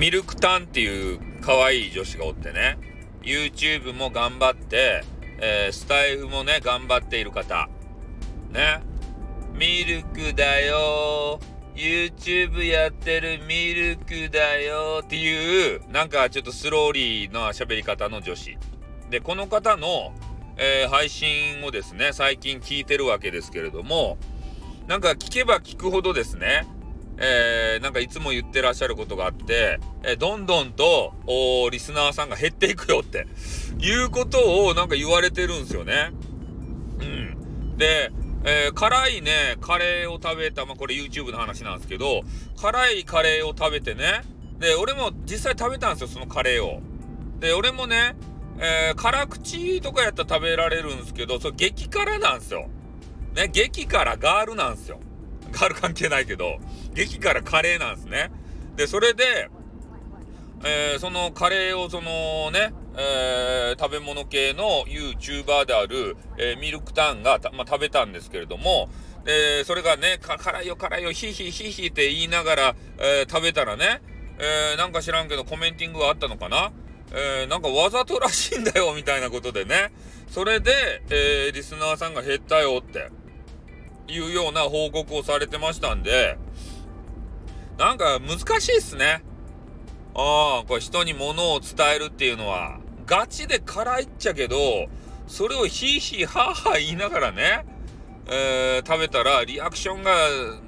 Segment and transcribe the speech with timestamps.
[0.00, 2.78] ミルクタンっていう可愛い女子がおってね、
[3.20, 5.04] YouTube も頑張って、
[5.42, 7.68] えー、スタイフもね、頑張っている方。
[8.50, 8.80] ね。
[9.52, 11.38] ミルクだよ
[11.74, 18.56] YouTube やってるミルクだよっていう、なんかちょっとスローリーな喋り方の女子。
[19.10, 20.14] で、この方の、
[20.56, 24.16] えー、配信をですね、最近聞いてるわけですけれども、
[24.86, 26.66] なんか聞けば聞くほどですね、
[27.22, 31.12] えー、なんかいつも言ってらっしゃることがあって、えー、どんどんと、
[31.70, 33.26] リスナーさんが減っていくよって、
[33.78, 36.12] いうことをなんか言われてるんですよね。
[37.00, 37.76] うん。
[37.76, 38.10] で、
[38.44, 42.22] えー、辛いね、カレーを食べた、まあ、これ YouTube の話なんですけど、
[42.56, 44.22] 辛いカレーを食べてね、
[44.58, 46.80] で、俺も実際食べたんですよ、そのカレーを。
[47.38, 48.16] で、俺もね、
[48.58, 52.68] えー、辛口とかやったら食べられるんですけど、それ激辛なんですよ。
[53.34, 55.00] ね、激辛ガールなんですよ。
[55.52, 56.58] ガール関係ないけど、
[56.94, 58.30] 激辛カレーなんですね。
[58.76, 59.50] で、それで、
[60.64, 68.90] えー、そのカレーをそのね、えー、食べ物系の YouTuber である、えー、ミルクタンが、まあ、食べたんですけれども、
[69.24, 74.02] で、それがね、辛いよ辛いよ、ヒヒヒヒって言いながら、え、食べたらね、
[74.38, 76.72] え、なんか知らんけどコメンティングがあったのかな？
[77.12, 79.92] え、なんかわざとらしいんだよ、みたいなことでね。
[80.28, 83.10] それで、え、リスナーさんが減ったよって、
[84.10, 86.36] いうような報告をされてましたんで、
[87.78, 89.22] なんか難しいっすね。
[90.14, 94.56] ああ、これ人に物を伝えるっていうのは、ガチで辛いっちゃけど、
[95.26, 97.64] それをヒーヒーハーハー言いながらね、
[98.26, 100.12] えー、食べたらリアクションが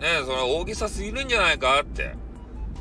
[0.00, 2.14] ね、その大げさすぎるんじゃないかって。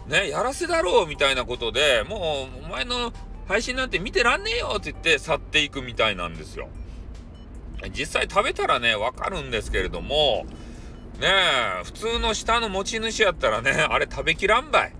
[0.08, 3.12] ね、やらせだろうみたいなことで、もうお前の
[3.48, 6.70] 配信なんて見てらんねえよって言って去っていくみたいなんですよ。
[7.92, 10.46] 実際食べたらね、わかるんですけれども、
[11.20, 11.28] ね
[11.82, 14.94] え、普通の下の持ち主やったらね、 あれ食べきらんばい。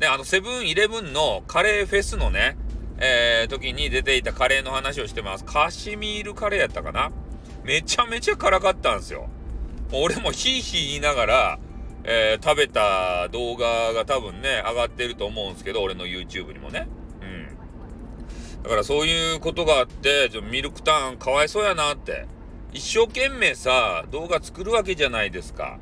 [0.00, 2.56] ね、あの、セブンイレブンのカレーフェスのね、
[2.98, 5.44] えー、時に出ていたカレーの話をしてます。
[5.44, 7.10] カシミールカレーやったかな
[7.64, 9.28] めちゃめちゃ辛かったんですよ。
[9.92, 11.58] 俺もヒーヒー言いながら、
[12.04, 16.88] えー、食べた動画が多分ね、上がってると思うんですけど、俺の YouTube にもね。
[18.62, 22.26] だからそういうことがあって、ちょミルクターンかわいそうやなって。
[22.72, 25.78] 一生懸命さ、動画作るわけじゃないですか。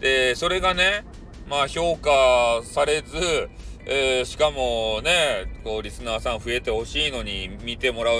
[0.00, 1.04] で、それがね、
[1.48, 3.48] まあ評価されず、
[3.86, 8.18] えー、しかもね、こう、リスナーさん増えてほしいのに、見てもらう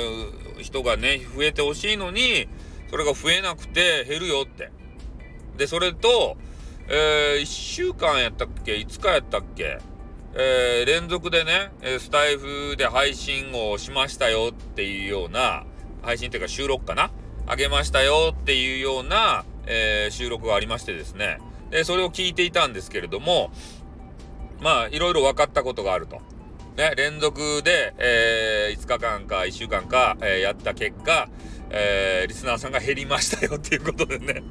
[0.63, 2.49] 人がね、増えてほしいのに、
[2.89, 4.71] それが増えなくて減るよって。
[5.59, 6.37] で、それと、
[6.89, 9.79] えー、1週間やったっけ ?5 日やったっけ？
[10.39, 15.65] えー、連続でね、スタイフで配信をしましたよっていうような、
[16.03, 17.11] 配信っていうか収録かな？
[17.47, 21.39] あげましたよっていうような、えー、収録がありましてですね。
[21.71, 23.51] で、それを聞いていたんですけれども、
[24.61, 26.21] まあ、いろいろ分かったことがあると。
[26.77, 31.31] ね、連続で、えー、5日間か1週間か、えー、やった結果、
[31.71, 34.43] えー、リスナーさんが減りましたよっていうことでね。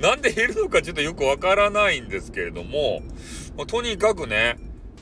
[0.00, 3.02] なんで減るのかちょっとよくわからないんですけれども、
[3.68, 4.56] とにかくね、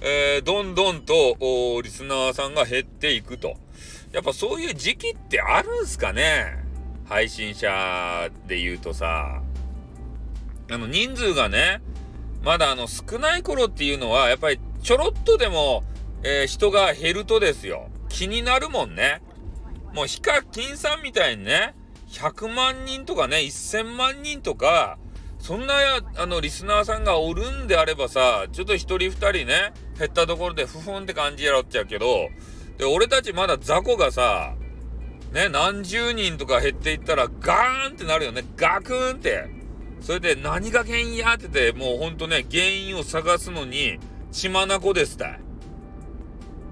[0.05, 1.37] えー、どんどんと
[1.81, 3.55] リスナーさんが減っていくと。
[4.11, 6.59] やっぱそういう時期ってあるんすかね？
[7.05, 9.43] 配信者で言うとさ。
[10.71, 11.83] あの人数がね、
[12.43, 15.85] まだあの少ない頃っていうのは、やっぱりちょろっとでも、
[16.25, 17.89] えー、人が減るとですよ。
[18.09, 19.23] 気になるもんね。
[19.95, 21.77] もうヒカキンさんみたいにね、
[22.09, 24.99] 100万人とかね、1000万人とか、
[25.39, 25.75] そんな、
[26.17, 32.29] あの、リスナーさんがおるんであればさ、ちょっと一人二人ね、減ったところでふふんって感じやろっちゃうけど、
[32.77, 34.55] で、俺たちまだ雑魚がさ、
[35.33, 38.43] ね、何十人とか減っていったらガーンってなるよね。
[38.57, 39.49] ガクーンって。
[40.01, 44.01] それで何が原因やってて、もうほんとね、原因を探すのに
[44.33, 45.41] 血眼ですたい。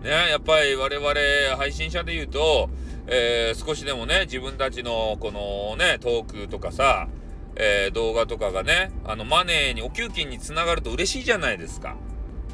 [0.03, 2.69] ね、やっぱり我々配信者で言うと、
[3.07, 7.07] えー、少しでもね、自分たちのこのね、トークとかさ、
[7.55, 11.97] えー、動画とかがね、あの、マネーに、お給金につながると嬉しいじゃないですか。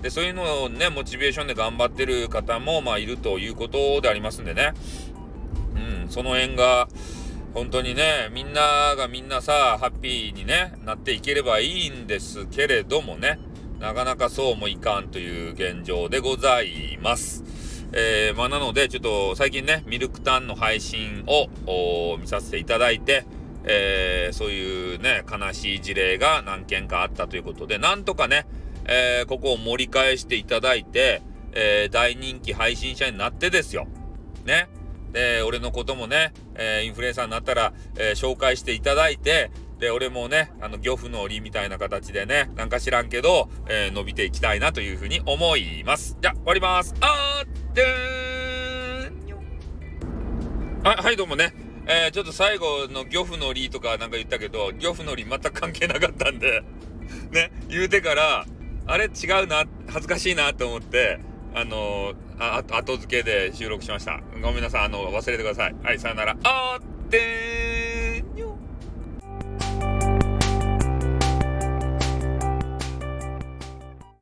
[0.02, 4.72] で、そういうのをね、モチベーションで頑張ってる方も、まあ、いるということでありますんでね。
[5.75, 6.88] うん、その辺が、
[7.54, 13.38] 本当にね、みんながみんなさ、ハッピーにね、なっていければいいんですけれどもね、
[13.81, 17.44] なかなかそうもいかんという現状でございます。
[17.93, 23.25] えー、まあ、なので、ちょっと最近ね、ミルクタンの配信を見させていただいて、
[23.64, 28.46] えー、そういうね、悲しい事例が何件かあったということで、なんとかね、
[28.86, 31.22] えー、ここを盛り返していただいて、
[31.52, 33.86] えー、大人気配信者になってですよ。
[34.44, 34.68] ね。
[35.12, 46.16] で、俺のこともね、えインフルエンサーになったら、え紹介していただいて、で、俺もね、あの、漁夫の檻みたいな形でね、なんか知らんけど、えー、伸びていきたいなというふうに思います。
[46.20, 46.94] じゃ、終わります。
[47.00, 49.26] あーでーん
[50.82, 51.52] はい、はい、どうもね。
[51.86, 56.62] えー、ちょっと最後の漁夫の檻とかなんか言ったけど、漁夫の檻全く関係なかったんで
[57.30, 58.46] ね、言うてから、
[58.88, 61.18] あれ違うな、恥ずかしいなと思って、
[61.54, 64.20] あの、あ後付けで収録しました。
[64.42, 65.74] ごめんなさい、あの、忘れてください。
[65.82, 66.36] はい、さよなら。
[66.44, 67.75] あーってー